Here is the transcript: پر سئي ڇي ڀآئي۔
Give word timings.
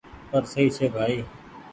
پر 0.31 0.43
سئي 0.51 0.65
ڇي 0.75 0.85
ڀآئي۔ 0.95 1.17